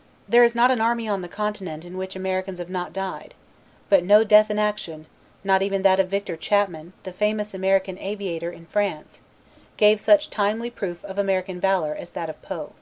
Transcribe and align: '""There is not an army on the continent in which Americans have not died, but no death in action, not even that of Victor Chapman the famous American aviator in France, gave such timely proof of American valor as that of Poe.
'""There 0.28 0.42
is 0.42 0.56
not 0.56 0.72
an 0.72 0.80
army 0.80 1.06
on 1.06 1.22
the 1.22 1.28
continent 1.28 1.84
in 1.84 1.96
which 1.96 2.16
Americans 2.16 2.58
have 2.58 2.70
not 2.70 2.92
died, 2.92 3.34
but 3.88 4.02
no 4.02 4.24
death 4.24 4.50
in 4.50 4.58
action, 4.58 5.06
not 5.44 5.62
even 5.62 5.82
that 5.82 6.00
of 6.00 6.08
Victor 6.08 6.36
Chapman 6.36 6.92
the 7.04 7.12
famous 7.12 7.54
American 7.54 7.96
aviator 7.98 8.50
in 8.50 8.66
France, 8.66 9.20
gave 9.76 10.00
such 10.00 10.28
timely 10.28 10.70
proof 10.70 11.04
of 11.04 11.18
American 11.20 11.60
valor 11.60 11.94
as 11.94 12.10
that 12.10 12.28
of 12.28 12.42
Poe. 12.42 12.72